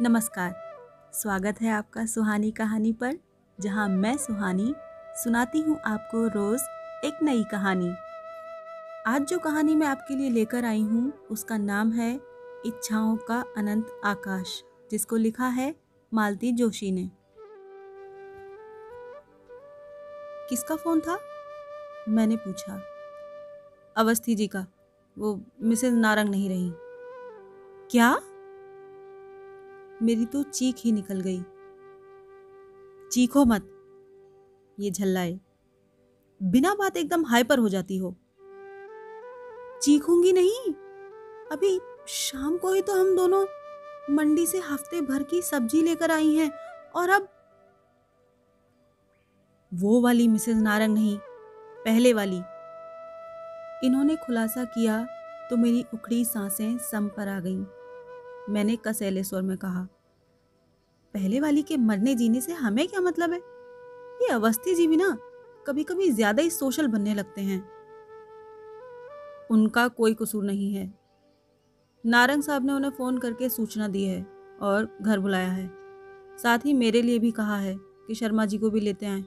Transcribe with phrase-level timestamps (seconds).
[0.00, 0.54] नमस्कार।
[1.12, 3.18] स्वागत है आपका सुहानी कहानी पर,
[3.60, 4.74] जहाँ मैं सुहानी
[5.14, 6.62] सुनाती हूँ आपको रोज़
[7.04, 7.94] एक नई कहानी।
[9.06, 12.20] आज जो कहानी मैं आपके लिए लेकर आई हूँ, उसका नाम है
[12.66, 15.74] इच्छाओं का अनंत आकाश, जिसको लिखा है
[16.14, 17.10] मालती जोशी ने।
[20.48, 21.18] किसका फ़ोन था?
[22.08, 22.82] मैंने पूछा।
[23.96, 24.66] अवस्थी जी का,
[25.18, 26.72] वो मिसेज नारंग नहीं रही।
[27.90, 28.20] क्या?
[30.02, 31.40] मेरी तो चीख ही निकल गई।
[33.10, 33.68] चीखो मत,
[34.78, 35.38] ये झल्लाए।
[36.40, 38.14] बिना बात एकदम हाइपर हो जाती हो।
[39.82, 40.72] चीखूँगी नहीं?
[41.52, 43.44] अभी शाम को ही तो हम दोनों
[44.10, 46.50] मंडी से हफ़्ते भर की सब्ज़ी लेकर आई हैं,
[46.94, 47.28] और अब
[49.72, 51.18] वो वाली मिसेज नारंग नहीं,
[51.84, 52.40] पहले वाली।
[53.84, 55.04] इन्होंने खुलासा किया
[55.50, 57.64] तो मेरी उखड़ी साँसें सम पर आ गईं।
[58.50, 59.82] मैंने कसैले स्वर में कहा,
[61.14, 63.38] पहले वाली के मरने जीने से हमें क्या मतलब है?
[64.22, 65.16] ये अवस्थी जी भी ना
[65.66, 67.62] कभी कभी ज़्यादा ही सोशल बनने लगते हैं।
[69.50, 70.92] उनका कोई कसूर नहीं है।
[72.04, 74.26] नारंग साहब ने उन्हें फ़ोन करके सूचना दी है
[74.60, 75.70] और घर बुलाया है।
[76.38, 77.76] साथ ही मेरे लिए भी कहा है
[78.06, 79.24] कि शर्मा जी को भी लेते आए।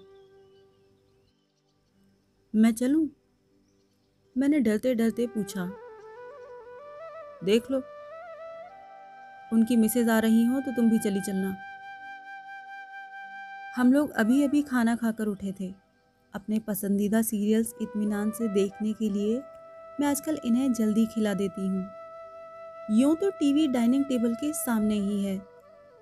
[2.54, 3.10] मैं चलूँ?
[4.36, 5.66] मैंने डरते डरते पूछा।
[7.44, 7.82] देख लो
[9.52, 11.56] उनकी मिसेज आ रही हो तो तुम भी चली चलना।
[13.76, 15.74] हम लोग अभी अभी खाना खाकर उठे थे।
[16.34, 19.42] अपने पसंदीदा सीरियल्स इत्मीनान से देखने के लिए
[20.00, 21.88] मैं आजकल इन्हें जल्दी खिला देती हूँ।
[22.92, 25.38] यूँ तो टीवी डाइनिंग टेबल के सामने ही है,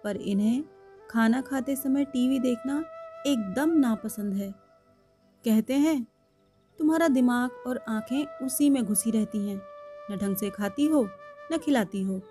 [0.04, 0.64] पर इन्हें
[1.12, 2.84] खाना खाते समय टीवी देखना
[3.28, 4.50] एकदम नापसंद है।
[5.46, 6.02] कहते हैं,
[6.80, 9.62] तुम्हारा दिमाग और आँखें उसी में घुसी रहती हैं।
[10.12, 11.08] न ढंग से खाती हो,
[11.52, 12.22] न खिलाती हो।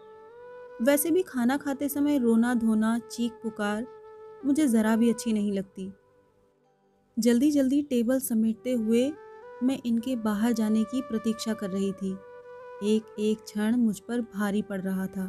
[0.83, 3.87] वैसे भी खाना खाते समय रोना, धोना, चीख, पुकार
[4.45, 5.92] मुझे ज़रा भी अच्छी नहीं लगती।
[7.19, 9.12] जल्दी जल्दी टेबल समेटते हुए
[9.62, 12.12] मैं इनके बाहर जाने की प्रतीक्षा कर रही थी।
[12.84, 15.27] एक एक क्षण मुझ पर भारी पड़ रहा था।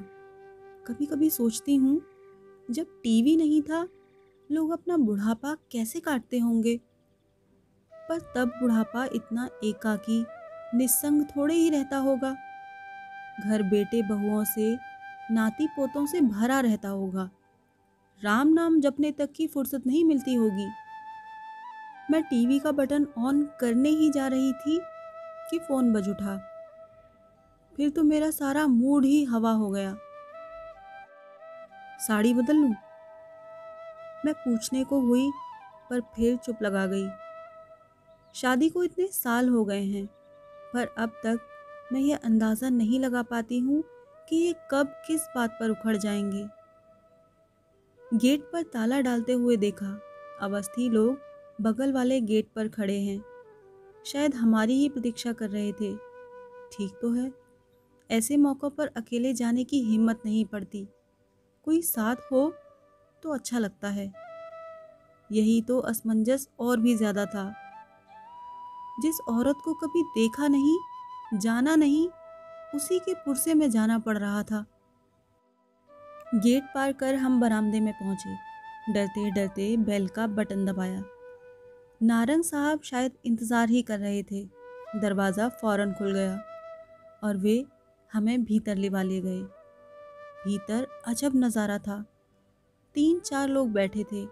[0.88, 2.02] कभी कभी सोचती हूँ,
[2.72, 3.88] जब टीवी नहीं था,
[4.52, 6.78] लोग अपना बुढ़ापा कैसे काटते होंगे?
[8.10, 10.26] पर तब बुढ़ापा इतना एकाकी,
[10.76, 12.36] निस्संग थोड़े ही रहता होगा।
[13.46, 14.93] घर बेटे बहुओं से
[15.32, 17.30] नाती पोतों से भरा रहता होगा।
[18.22, 20.68] राम नाम जपने तक की फुर्सत नहीं मिलती होगी।
[22.12, 24.80] मैं टीवी का बटन ऑन करने ही जा रही थी
[25.50, 26.38] कि फ़ोन बज उठा।
[27.74, 29.96] फिर तो मेरा सारा मूड ही हवा हो गया।
[32.00, 32.74] साड़ी बदल लूँ?
[34.26, 35.30] मैं पूछने को हुई,
[35.90, 37.08] पर फिर चुप लगा गई।
[38.36, 40.06] शादी को इतने साल हो गए हैं,
[40.74, 41.40] पर अब तक
[41.94, 43.84] मैं ये अंदाज़ा नहीं लगा पाती हूँ
[44.30, 46.48] कि ये कब किस बात पर उखड़ जाएँगे।
[48.18, 50.02] गेट पर ताला डालते हुए देखा,
[50.42, 51.18] अवस्थी लोग
[51.62, 53.24] बगल वाले गेट पर खड़े हैं।
[54.06, 55.96] शायद हमारी ही प्रतीक्षा कर रहे थे।
[56.72, 57.32] ठीक तो है।
[58.10, 60.88] ऐसे मौक़ों पर अकेले जाने की हिम्मत नहीं पड़ती।
[61.64, 62.54] कोई साथ हो
[63.24, 64.14] तो अच्छा लगता है।
[65.32, 67.54] यही तो असमंजस और भी ज़्यादा था।
[69.02, 70.78] जिस औरत को कभी देखा नहीं,
[71.34, 72.10] जाना नहीं
[72.74, 74.66] उसी के पुरसे में जाना पड़ रहा था।
[76.36, 78.36] गेट पार कर हम बरामदे में पहुँचे।
[78.94, 81.04] डरते डरते बेल का बटन दबाया।
[82.02, 84.44] नारंग साहब शायद इंतज़ार ही कर रहे थे।
[84.96, 86.40] दरवाज़ा फ़ौरन खुल गया
[87.24, 87.64] और वे
[88.12, 89.42] हमें भीतर लिवा ले गए।
[90.46, 92.04] भीतर अजब नज़ारा था।
[92.96, 94.26] तीन चार लोग बैठे थे,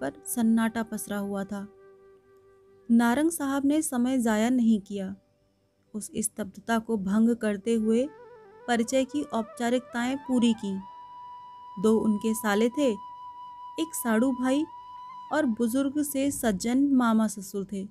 [0.00, 1.66] पर सन्नाटा पसरा हुआ था।
[2.88, 5.14] नारंग साहब ने समय ज़ाया नहीं किया।
[5.94, 8.06] उस स्तब्धता को भंग करते हुए
[8.68, 10.74] परिचय की औपचारिकताएँ पूरी की।
[11.82, 12.90] दो उनके साले थे,
[13.80, 14.64] एक साड़ू भाई
[15.32, 17.84] और बुज़ुर्ग से सज्जन मामा ससुर थे।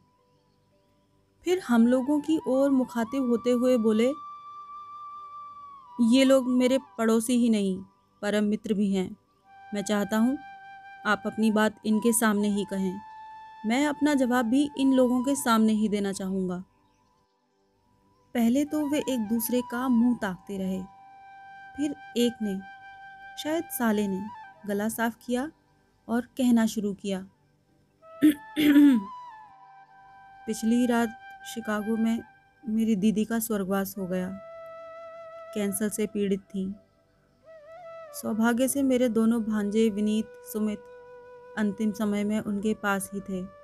[1.45, 4.11] फिर हम लोगों की ओर मुखातिब होते हुए बोले,
[6.09, 7.77] ये लोग मेरे पड़ोसी ही नहीं,
[8.21, 9.09] परम मित्र भी हैं।
[9.73, 10.37] मैं चाहता हूँ
[11.05, 12.99] आप अपनी बात इनके सामने ही कहें।
[13.65, 16.63] मैं अपना जवाब भी इन लोगों के सामने ही देना चाहूँगा।
[18.33, 20.83] पहले तो वे एक दूसरे का मुँह ताकते रहे।
[21.77, 22.59] फिर एक ने,
[23.43, 24.27] शायद साले ने,
[24.67, 25.51] गला साफ़ किया
[26.09, 27.27] और कहना शुरू किया।
[30.47, 31.09] पिछली रात
[31.45, 32.23] शिकागो में
[32.69, 34.29] मेरी दीदी का स्वर्गवास हो गया।
[35.53, 36.75] कैंसर से पीड़ित थी।
[38.13, 40.79] सौभाग्य से मेरे दोनों भांजे विनीत सुमित
[41.57, 43.60] अंतिम समय में उनके पास ही थे।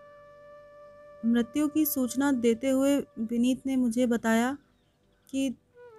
[1.28, 4.58] मृत्यु की सूचना देते हुए विनीत ने मुझे बताया
[5.30, 5.56] कि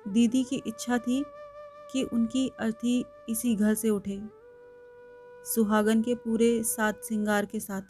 [0.08, 1.24] दीदी की इच्छा थी
[1.92, 4.22] कि उनकी अर्थी इसी घर से उठे।
[5.44, 7.82] सुहागन के पूरे सात श्रृंगार के साथ।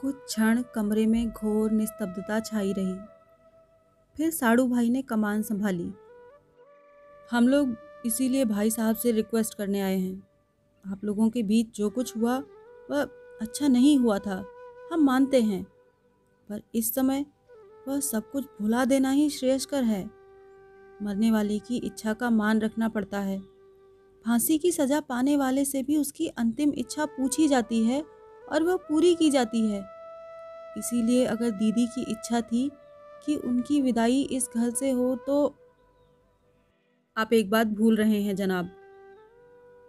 [0.00, 2.96] कुछ क्षण कमरे में घोर निस्तब्धता छाई रही।
[4.16, 5.92] फिर साड़ू भाई ने कमान संभाली।
[7.30, 7.76] हम लोग
[8.06, 10.28] इसीलिए भाई साहब से रिक्वेस्ट करने आए हैं।
[10.92, 12.38] आप लोगों के बीच जो कुछ हुआ,
[12.90, 13.02] वह
[13.40, 14.44] अच्छा नहीं हुआ था।
[14.90, 15.62] हम मानते हैं।
[16.48, 17.24] पर इस समय
[17.88, 20.04] वह सब कुछ भुला देना ही श्रेयस्कर है।
[21.00, 23.38] मरने वाले की इच्छा का मान रखना पड़ता है।
[24.24, 28.02] फांसी की सज़ा पाने वाले से भी उसकी अंतिम इच्छा पूछी जाती है
[28.52, 29.84] और वह पूरी की जाती है।
[30.78, 32.70] इसीलिए अगर दीदी की इच्छा थी
[33.26, 35.46] कि उनकी विदाई इस घर से हो तो
[37.16, 38.70] आप एक बात भूल रहे हैं जनाब।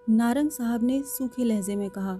[0.07, 2.19] नारंग साहब ने सूखे लहजे में कहा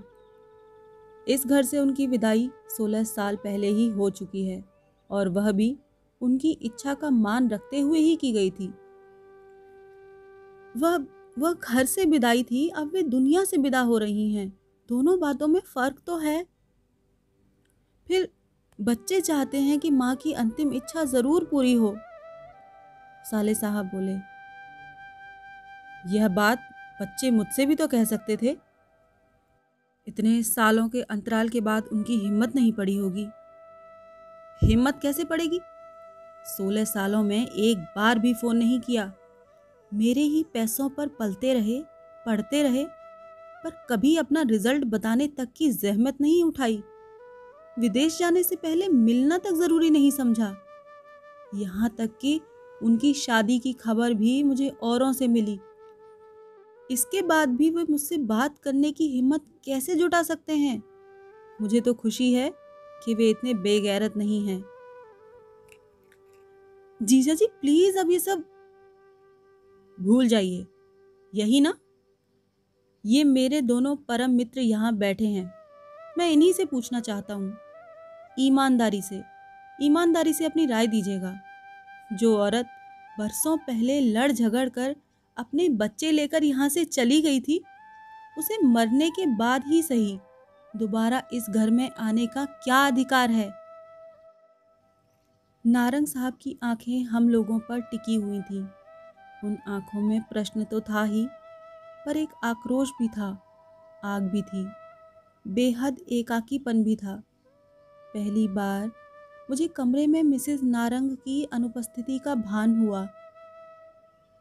[1.27, 4.63] इस घर से उनकी विदाई सोलह साल पहले ही हो चुकी है
[5.09, 5.75] और वह भी
[6.21, 8.67] उनकी इच्छा का मान रखते हुए ही की गई थी।
[10.75, 10.97] वह
[11.37, 14.49] वह घर से विदाई थी, अब वे दुनिया से विदा हो रही हैं।
[14.89, 16.43] दोनों बातों में फ़र्क तो है।
[18.07, 18.29] फिर
[18.79, 21.95] बच्चे चाहते हैं कि माँ की अंतिम इच्छा ज़रूर पूरी हो।
[23.25, 24.13] साले साहब बोले,
[26.07, 26.59] यह बात
[27.01, 28.55] बच्चे मुझसे भी तो कह सकते थे।
[30.07, 33.27] इतने सालों के अंतराल के बाद उनकी हिम्मत नहीं पड़ी होगी।
[34.63, 35.59] हिम्मत कैसे पड़ेगी?
[36.45, 39.13] सोलह सालों में एक बार भी फ़ोन नहीं किया।
[39.93, 41.81] मेरे ही पैसों पर पलते रहे,
[42.25, 42.85] पढ़ते रहे,
[43.63, 46.83] पर कभी अपना रिज़ल्ट बताने तक की जहमत नहीं उठाई।
[47.79, 50.55] विदेश जाने से पहले मिलना तक ज़रूरी नहीं समझा।
[51.55, 52.41] यहाँ तक कि
[52.83, 55.59] उनकी शादी की खबर भी मुझे औरों से मिली।
[56.91, 60.83] इसके बाद भी वे मुझसे बात करने की हिम्मत कैसे जुटा सकते हैं?
[61.61, 62.53] मुझे तो खुशी है
[63.05, 64.65] कि वे इतने बेगैरत नहीं हैं।
[67.03, 68.43] जीजा जी, प्लीज़ अब ये सब
[69.99, 70.67] भूल जाइए।
[71.35, 71.73] यही ना?
[73.05, 75.53] ये मेरे दोनों परम मित्र यहाँ बैठे हैं।
[76.17, 77.57] मैं इन्हीं से पूछना चाहता हूँ।
[78.39, 79.23] ईमानदारी से।
[79.81, 81.35] ईमानदारी से अपनी राय दीजिएगा।
[82.13, 82.65] जो औरत
[83.19, 84.95] बरसों पहले लड़ झगड़ कर
[85.37, 87.63] अपने बच्चे लेकर यहाँ से चली गई थी।
[88.37, 90.19] उसे मरने के बाद ही सही।
[90.75, 93.51] दोबारा इस घर में आने का क्या अधिकार है?
[95.67, 98.67] नारंग साहब की आँखें हम लोगों पर टिकी हुई थीं।
[99.43, 101.27] उन आँखों में प्रश्न तो था ही,
[102.05, 103.43] पर एक आक्रोश भी था,
[104.03, 104.67] आग भी थी।
[105.47, 107.23] बेहद एकाकीपन भी था।
[108.13, 108.91] पहली बार
[109.49, 113.07] मुझे कमरे में मिसेस नारंग की अनुपस्थिति का भान हुआ।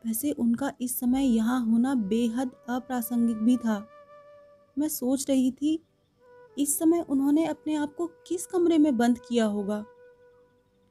[0.06, 3.88] वैसे उनका इस समय यहाँ होना बेहद अप्रासंगिक भी था।
[4.78, 5.82] मैं सोच रही थी,
[6.58, 9.84] इस समय उन्होंने अपने आप को किस कमरे में बंद किया होगा?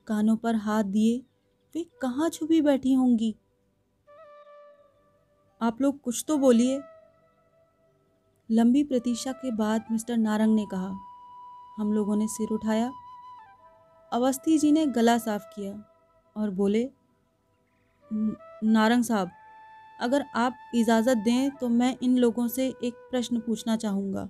[0.07, 1.17] कानों पर हाथ दिए,
[1.75, 3.35] वे कहाँ छुपी बैठी होंगी?
[5.61, 6.81] आप लोग कुछ तो बोलिए।
[8.51, 10.95] लंबी प्रतीक्षा के बाद मिस्टर नारंग ने कहा।
[11.77, 12.91] हम लोगों ने सिर उठाया।
[14.13, 15.83] अवस्थी जी ने गला साफ़ किया
[16.37, 16.91] और बोले
[18.65, 19.31] नारंग साहब,
[19.99, 24.27] अगर आप इजाज़त दें तो मैं इन लोगों से एक प्रश्न पूछना चाहूँगा।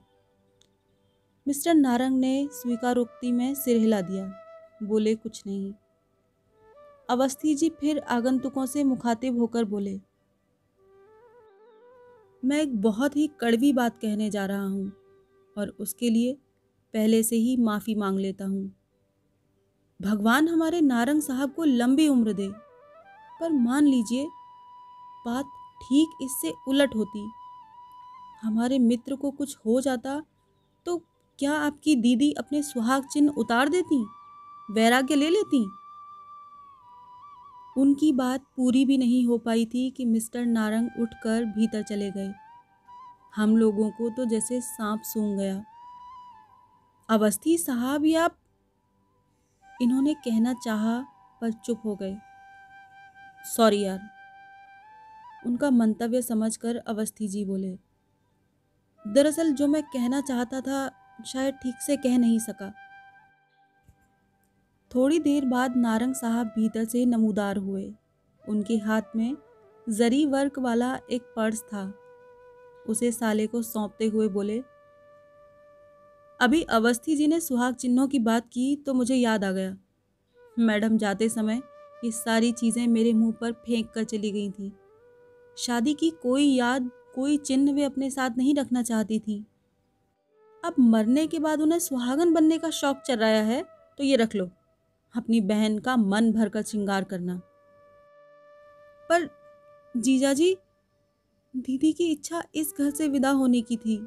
[1.48, 4.26] मिस्टर नारंग ने स्वीकारोक्ति में सिर हिला दिया।
[4.84, 5.74] बोले, कुछ नहीं।
[7.10, 10.00] अवस्थी जी फिर आगंतुकों से मुखातिब होकर बोले,
[12.44, 14.92] मैं एक बहुत ही कड़वी बात कहने जा रहा हूँ
[15.56, 16.34] और उसके लिए
[16.94, 18.72] पहले से ही माफ़ी मांग लेता हूँ।
[20.00, 22.52] भगवान हमारे नारंग साहब को लंबी उम्र दे।
[23.40, 24.26] पर मान लीजिए,
[25.26, 25.46] बात
[25.82, 27.30] ठीक इससे उलट होती।
[28.44, 30.22] हमारे मित्र को कुछ हो जाता
[30.86, 30.98] तो
[31.40, 34.04] क्या आपकी दीदी अपने सुहाग चिन्ह उतार देती,
[34.70, 35.66] वैराग्य ले लेती?
[37.76, 42.32] उनकी बात पूरी भी नहीं हो पाई थी कि मिस्टर नारंग उठकर भीतर चले गए।
[43.34, 45.64] हम लोगों को तो जैसे सांप सूंघ गया।
[47.10, 48.30] अवस्थी साहब, या
[49.82, 51.00] इन्होंने कहना चाहा,
[51.42, 52.16] पर चुप हो गए।
[53.46, 54.00] सॉरी यार।
[55.46, 57.72] उनका मंतव्य समझकर अवस्थी जी बोले,
[59.06, 60.90] दरअसल जो मैं कहना चाहता था,
[61.26, 62.72] शायद ठीक से कह नहीं सका।
[64.92, 67.94] थोड़ी देर बाद नारंग साहब भीतर से नमूदार हुए।
[68.44, 69.36] उनके हाथ में
[69.88, 71.92] जरी वर्क वाला एक पर्स था।
[72.88, 74.58] उसे साले को सौंपते हुए बोले,
[76.40, 79.76] अभी अवस्थी जी ने सुहाग चिन्हों की बात की तो मुझे याद आ गया।
[80.58, 81.62] मैडम जाते समय
[82.06, 84.72] ये सारी चीज़ें मेरे मुँह पर फेंक कर चली गई थी।
[85.58, 89.46] शादी की कोई याद, कोई चिन्ह वे अपने साथ नहीं रखना चाहती थी।
[90.64, 93.64] अब मरने के बाद उन्हें सुहागन बनने का शौक चल रहा है
[94.00, 94.50] तो ये रख लो।
[95.16, 97.42] अपनी बहन का मन भरकर श्रृंगार करना।
[99.10, 99.30] पर
[99.98, 100.58] जीजा जी,
[101.54, 103.98] दीदी की इच्छा इस घर से विदा होने की थी।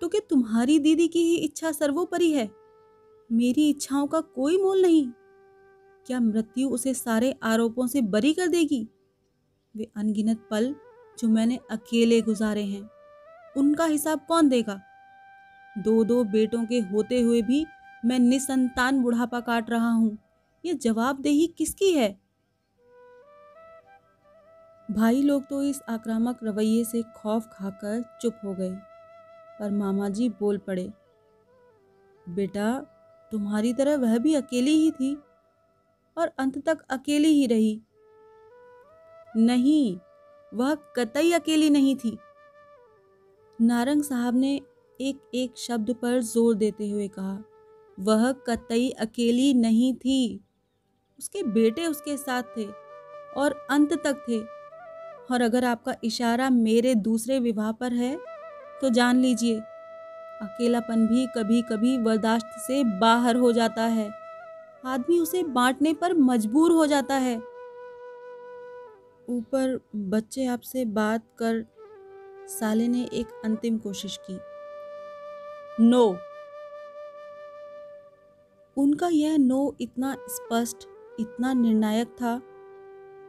[0.00, 2.50] तो क्या तुम्हारी दीदी की ही इच्छा सर्वोपरि है?
[3.32, 5.06] मेरी इच्छाओं का कोई मोल नहीं।
[6.06, 8.86] क्या मृत्यु उसे सारे आरोपों से बरी कर देगी?
[9.74, 10.74] वे अनगिनत पल
[11.18, 12.88] जो मैंने अकेले गुजारे हैं,
[13.56, 14.80] उनका हिसाब कौन देगा?
[15.76, 17.64] दो दो बेटों के होते हुए भी
[18.02, 20.16] मैं निसंतान बुढ़ापा काट रहा हूँ।
[20.64, 22.08] ये जवाबदेही किसकी है?
[24.88, 28.70] भाई लोग तो इस आक्रामक रवैये से खौफ खाकर चुप हो गए,
[29.60, 30.90] पर मामा जी बोल पड़े,
[32.26, 32.78] बेटा,
[33.32, 35.16] तुम्हारी तरह वह भी अकेली ही थी।
[36.16, 37.80] और अंत तक अकेली ही रही।
[39.34, 39.96] नहीं,
[40.52, 42.16] वह कतई अकेली नहीं थी।
[43.58, 44.54] नारंग साहब ने
[45.00, 47.38] एक एक शब्द पर ज़ोर देते हुए कहा,
[47.98, 50.40] वह कतई अकेली नहीं थी।
[51.18, 52.66] उसके बेटे उसके साथ थे
[53.36, 54.40] और अंत तक थे।
[55.30, 58.16] और अगर आपका इशारा मेरे दूसरे विवाह पर है
[58.80, 59.58] तो जान लीजिए,
[60.42, 64.08] अकेलापन भी कभी कभी बर्दाश्त से बाहर हो जाता है।
[64.84, 67.36] आदमी उसे बांटने पर मजबूर हो जाता है।
[69.28, 71.66] ऊपर बच्चे आपसे बात कर,
[72.48, 74.40] साले ने एक अंतिम कोशिश की।
[75.84, 76.16] नो।
[78.76, 80.88] उनका यह नो इतना स्पष्ट,
[81.20, 82.42] इतना निर्णायक था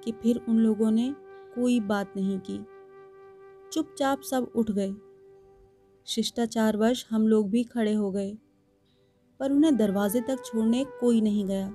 [0.04, 1.16] कि फिर उन लोगों ने
[1.56, 2.66] कोई बात नहीं की।
[3.72, 4.94] चुपचाप सब उठ गए।
[6.06, 8.38] शिष्टाचार वर्ष हम लोग भी खड़े हो गए।
[9.42, 11.74] पर उन्हें दरवाजे तक छोड़ने कोई नहीं गया।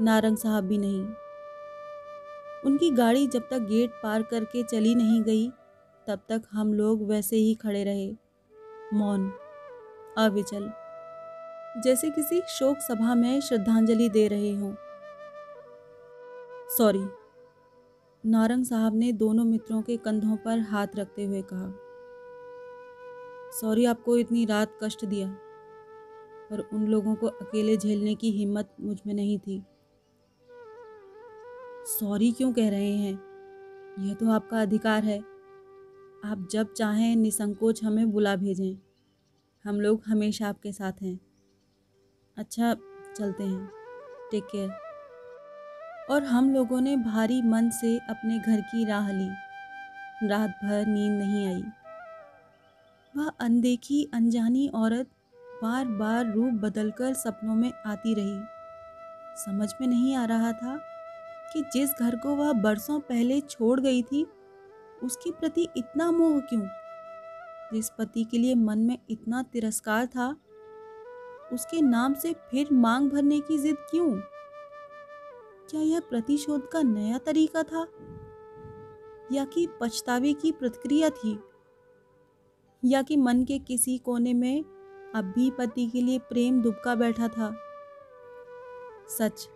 [0.00, 1.04] नारंग साहब भी नहीं।
[2.66, 5.50] उनकी गाड़ी जब तक गेट पार करके चली नहीं गई,
[6.06, 8.16] तब तक हम लोग वैसे ही खड़े रहे।
[8.94, 9.32] मौन,
[10.18, 10.72] अविचल।
[11.84, 14.74] जैसे किसी शोक सभा में श्रद्धांजलि दे रहे हों।
[16.68, 17.06] सॉरी,
[18.26, 21.72] नारंग साहब ने दोनों मित्रों के कंधों पर हाथ रखते हुए कहा।
[23.60, 25.38] सॉरी, आपको इतनी रात कष्ट दिया।
[26.50, 29.62] पर उन लोगों को अकेले झेलने की हिम्मत मुझमें नहीं थी।
[31.84, 33.20] सॉरी क्यों कह रहे हैं?
[33.98, 35.18] यह तो आपका अधिकार है।
[36.24, 38.78] आप जब चाहें निसंकोच हमें बुला भेजें।
[39.64, 41.20] हम लोग हमेशा आपके साथ हैं।
[42.36, 42.76] अच्छा
[43.16, 43.70] चलते हैं।
[44.30, 44.70] टेक केयर
[46.10, 49.28] और हम लोगों ने भारी मन से अपने घर की राह ली।
[50.28, 51.62] रात भर नींद नहीं आई।
[53.16, 55.10] वह अनदेखी, अनजानी औरत
[55.62, 58.40] बार बार रूप बदलकर सपनों में आती रही।
[59.36, 60.80] समझ में नहीं आ रहा था
[61.52, 64.26] कि जिस घर को वह बरसों पहले छोड़ गई थी,
[65.02, 66.62] उसके प्रति इतना मोह क्यों?
[67.72, 70.36] जिस पति के लिए मन में इतना तिरस्कार था,
[71.52, 74.20] उसके नाम से फिर मांग भरने की जिद क्यों?
[75.70, 77.86] क्या यह प्रतिशोध का नया तरीका था?
[79.32, 81.40] या कि पछतावे की प्रतिक्रिया थी?
[82.84, 84.64] या कि मन के किसी कोने में
[85.14, 87.56] अब भी पति के लिए प्रेम दुबका बैठा था।
[89.08, 89.48] सच,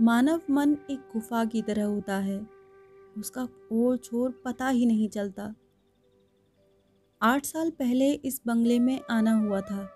[0.00, 2.46] मानव मन एक गुफा की तरह होता है।
[3.18, 5.54] उसका ओर छोर पता ही नहीं चलता।
[7.22, 9.88] आठ साल पहले इस बंगले में आना हुआ था।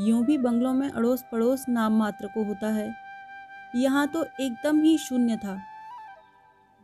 [0.00, 2.94] यूँ भी बंगलों में अड़ोस पड़ोस नाम मात्र को होता है।
[3.76, 5.58] यहाँ तो एकदम ही शून्य था।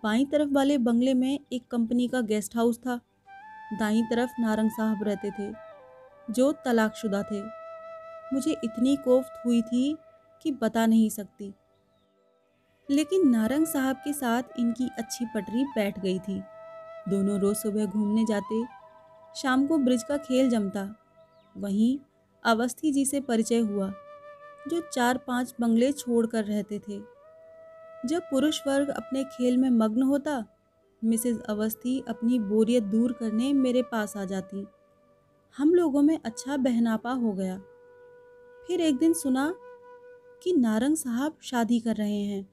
[0.03, 3.01] बाई तरफ़ वाले बंगले में एक कंपनी का गेस्ट हाउस था।
[3.73, 5.70] दाई तरफ़ नारंग साहब रहते थे।
[6.31, 7.43] जो तलाकशुदा थे।
[8.33, 9.99] मुझे इतनी कोफ्त हुई थी
[10.43, 11.55] कि बता नहीं सकती।
[12.91, 16.43] लेकिन नारंग साहब के साथ इनकी अच्छी पटरी बैठ गई थी।
[17.09, 18.65] दोनों रोज सुबह घूमने जाते,
[19.37, 20.97] शाम को ब्रिज का खेल जमता।
[21.57, 21.99] वहीं
[22.45, 23.93] अवस्थी जी से परिचय हुआ,
[24.69, 27.03] जो चार पाँच बंगले छोड़कर रहते थे।
[28.07, 30.45] जब पुरुष वर्ग अपने खेल में मग्न होता,
[31.05, 34.67] मिसेस अवस्थी अपनी बोरियत दूर करने मेरे पास आ जाती।
[35.57, 37.59] हम लोगों में अच्छा बहनापा हो गया।
[38.67, 39.55] फिर एक दिन सुना
[40.43, 42.45] कि नारंग साहब शादी कर रहे हैं।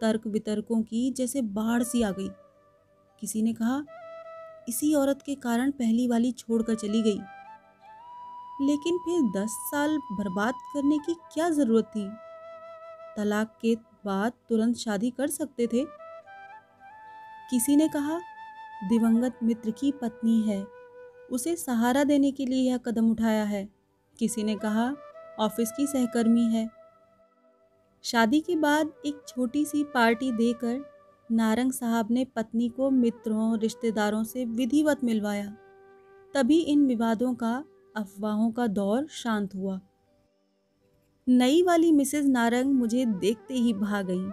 [0.00, 2.28] तर्क वितर्कों की जैसे बाढ़ सी आ गई।
[3.20, 3.84] किसी ने कहा,
[4.68, 7.20] इसी औरत के कारण पहली वाली छोड़कर चली गई।
[8.60, 12.10] लेकिन फिर दस साल बर्बाद करने की क्या ज़रूरत थी?
[13.16, 15.84] तलाक के बाद तुरंत शादी कर सकते थे?
[17.50, 18.18] किसी ने कहा,
[18.88, 20.83] दिवंगत मित्र की पत्नी है।
[21.32, 23.68] उसे सहारा देने के लिए यह कदम उठाया है।
[24.18, 24.94] किसी ने कहा,
[25.40, 26.70] ऑफ़िस की सहकर्मी है।
[28.02, 30.84] शादी के बाद एक छोटी सी पार्टी देकर
[31.32, 35.56] नारंग साहब ने पत्नी को मित्रों, रिश्तेदारों से विधिवत मिलवाया।
[36.34, 37.64] तभी इन विवादों का,
[37.96, 39.80] अफवाहों का दौर शांत हुआ।
[41.28, 44.30] नई वाली मिसेज नारंग मुझे देखते ही भाग गई।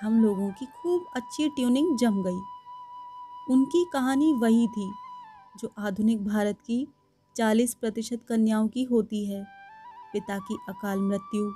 [0.00, 2.40] हम लोगों की खूब अच्छी ट्यूनिंग जम गई।
[3.50, 4.92] उनकी कहानी वही थी।
[5.58, 6.86] जो आधुनिक भारत की
[7.36, 9.44] 40 प्रतिशत कन्याओं की होती है।
[10.12, 11.50] पिता की अकाल मृत्यु,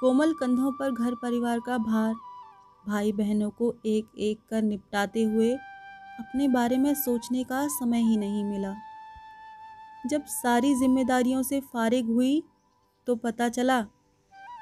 [0.00, 2.14] कोमल कंधों पर घर परिवार का भार
[2.88, 5.52] भाई बहनों को एक एक कर निपटाते हुए
[6.20, 8.74] अपने बारे में सोचने का समय ही नहीं मिला।
[10.06, 12.42] जब सारी जिम्मेदारियों से फारिग हुई
[13.06, 13.86] तो पता चला,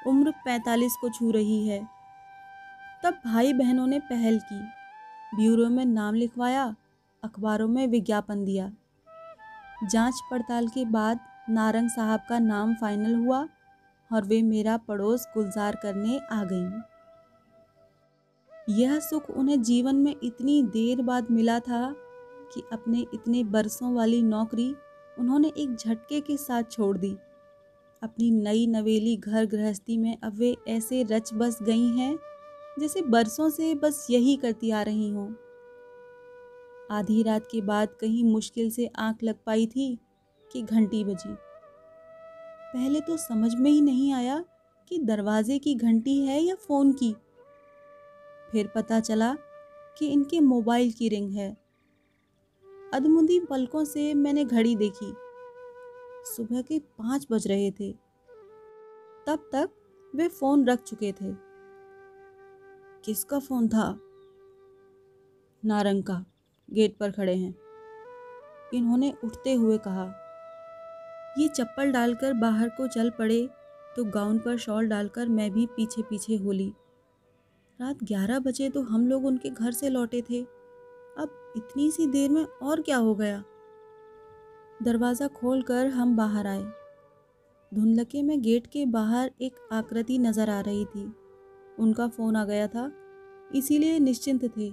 [0.07, 1.87] उम्र पैंतालीस को छू रही है।
[3.03, 4.59] तब भाई बहनों ने पहल की,
[5.35, 6.75] ब्यूरो में नाम लिखवाया
[7.23, 8.71] अखबारों में विज्ञापन दिया।
[9.83, 13.47] जाँच पड़ताल के बाद नारंग साहब का नाम फाइनल हुआ
[14.11, 16.81] और वे मेरा पड़ोस गुलजार करने आ गईं।
[18.69, 21.95] यह सुख उन्हें जीवन में इतनी देर बाद मिला था
[22.53, 24.75] कि अपने इतने बरसों वाली नौकरी
[25.19, 27.17] उन्होंने एक झटके के साथ छोड़ दी।
[28.01, 32.19] अपनी नई नवेली घर गृहस्थी में अब वे ऐसे रच बस गई हैं
[32.79, 35.33] जैसे बरसों से बस यही करती आ रही हों।
[36.91, 39.99] आधी रात के बाद कहीं मुश्किल से आँख लग पाई थी
[40.51, 41.35] कि घंटी बजी।
[42.73, 44.45] पहले तो समझ में ही नहीं आया
[44.89, 47.15] कि दरवाजे की घंटी है या फ़ोन की।
[48.51, 49.35] फिर पता चला
[49.97, 51.57] कि इनके मोबाइल की रिंग है।
[52.93, 55.13] अधमुंदी पलकों से मैंने घड़ी देखी।
[56.25, 57.91] सुबह के पाँच बज रहे थे।
[59.27, 59.69] तब तक
[60.15, 61.53] वे फ़ोन रख चुके थे।
[63.03, 63.99] किसका फ़ोन था?
[65.65, 66.25] नारंग का।
[66.73, 67.53] गेट पर खड़े हैं।
[68.73, 70.05] इन्होंने उठते हुए कहा,
[71.37, 73.47] ये चप्पल डालकर बाहर को चल पड़े
[73.95, 76.71] तो गाउन पर शॉल डालकर मैं भी पीछे पीछे होली।
[77.79, 80.41] रात ग्यारह बजे तो हम लोग उनके घर से लौटे थे।
[81.17, 83.43] अब इतनी सी देर में और क्या हो गया?
[84.79, 86.63] दरवाज़ा खोलकर हम बाहर आए।
[87.71, 91.03] धुंधलके में गेट के बाहर एक आकृति नज़र आ रही थी।
[91.77, 92.91] उनका फ़ोन आ गया था,
[93.51, 94.69] इसीलिए निश्चिंत थे।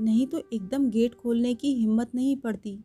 [0.00, 2.84] नहीं तो एकदम गेट खोलने की हिम्मत नहीं पड़ती।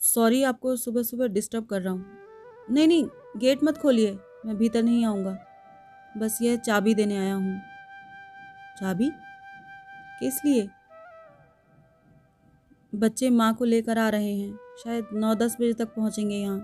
[0.00, 2.06] सॉरी, आपको सुबह सुबह डिस्टर्ब कर रहा हूँ।
[2.70, 5.38] नहीं नहीं, गेट मत खोलिए, मैं भीतर नहीं आऊँगा।
[6.16, 7.60] बस यह चाबी देने आया हूँ।
[8.80, 9.10] चाबी?
[10.20, 10.68] किस लिए?
[12.94, 16.60] बच्चे माँ को लेकर आ रहे हैं। शायद नौ दस बजे तक पहुँचेंगे यहाँ।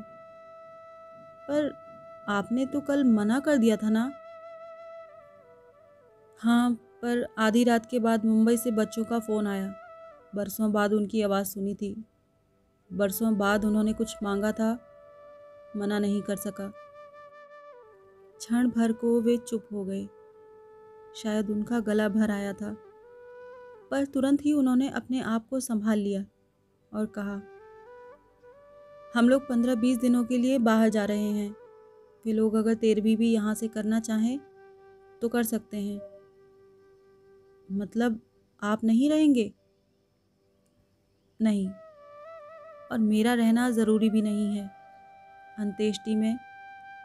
[1.48, 1.74] पर
[2.28, 4.12] आपने तो कल मना कर दिया था ना?
[6.40, 9.74] हाँ पर आधी रात के बाद मुंबई से बच्चों का फ़ोन आया।
[10.34, 12.04] बरसों बाद उनकी आवाज़ सुनी थी।
[12.90, 14.78] बरसों बाद उन्होंने कुछ मांगा था,
[15.76, 16.68] मना नहीं कर सका।
[18.38, 20.08] क्षण भर को वे चुप हो गए।
[21.16, 22.76] शायद उनका गला भर आया था।
[23.90, 26.24] पर तुरंत ही उन्होंने अपने आप को संभाल लिया
[26.92, 27.40] और कहा,
[29.14, 31.50] हम लोग पंद्रह बीस दिनों के लिए बाहर जा रहे हैं।
[32.24, 34.38] वे लोग अगर तेरहवीं भी यहाँ से करना चाहें
[35.22, 36.11] तो कर सकते हैं।
[37.72, 38.20] मतलब
[38.62, 39.52] आप नहीं रहेंगे?
[41.40, 41.68] नहीं।
[42.92, 44.70] और मेरा रहना ज़रूरी भी नहीं है।
[45.58, 46.36] अंत्येष्टि में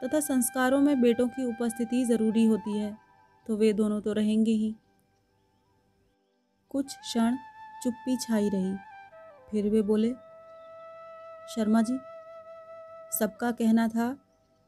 [0.04, 2.98] तथा संस्कारों में बेटों की उपस्थिति ज़रूरी होती है
[3.48, 4.76] तो वे दोनों तो रहेंगे ही।
[6.70, 7.36] कुछ क्षण
[7.84, 8.76] चुप्पी छाई रही।
[9.52, 10.14] फिर वे बोले,
[11.48, 11.98] शर्मा जी,
[13.20, 14.16] सबका कहना था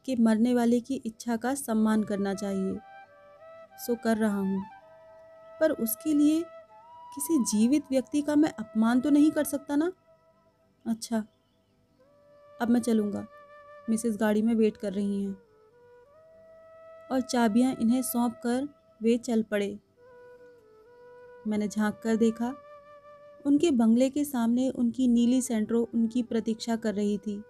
[0.06, 2.80] कि मरने वाले की इच्छा का सम्मान करना चाहिए।
[3.78, 4.64] सो कर रहा हूँ।
[5.60, 6.42] पर उसके लिए
[7.16, 9.92] किसी जीवित व्यक्ति का मैं अपमान तो नहीं कर सकता ना?
[10.86, 11.24] अच्छा
[12.62, 13.28] अब मैं चलूँगा।
[13.90, 15.38] मिसेस गाड़ी में वेट कर रही हैं।
[17.12, 18.68] और चाबियाँ इन्हें सौंप कर
[19.02, 19.80] वे चल पड़े।
[21.48, 22.56] मैंने झाँक कर देखा,
[23.46, 27.44] उनके बंगले के सामने उनकी नीली सेंट्रो उनकी प्रतीक्षा कर रही थी।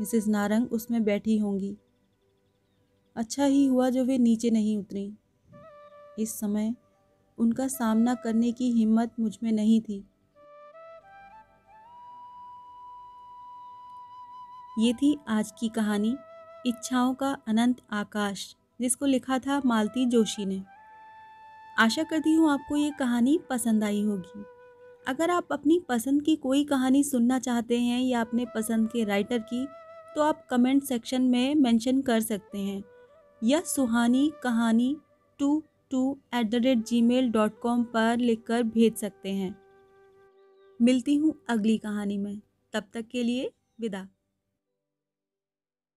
[0.00, 1.76] मिसेस नारंग उसमें बैठी होंगी।
[3.16, 5.14] अच्छा ही हुआ जो वे नीचे नहीं उतरी।
[6.18, 6.74] इस समय
[7.38, 10.04] उनका सामना करने की हिम्मत मुझमें नहीं थी।
[14.78, 16.16] ये थी आज की कहानी,
[16.66, 20.62] इच्छाओं का अनंत आकाश, जिसको लिखा था मालती जोशी ने।
[21.78, 24.44] आशा करती हूँ आपको ये कहानी पसंद आई होगी।
[25.06, 29.38] अगर आप अपनी पसंद की कोई कहानी सुनना चाहते हैं या अपने पसंद के राइटर
[29.38, 29.66] की
[30.14, 32.82] तो आप कमेंट सेक्शन में मेंशन कर सकते हैं।
[33.42, 34.96] या सुहानी कहानी
[35.40, 39.56] two two at the rate Gmail dot com पर लिख कर भेज सकते हैं।
[40.82, 42.40] मिलती हूँ अगली कहानी में।
[42.72, 44.08] तब तक के लिए विदा।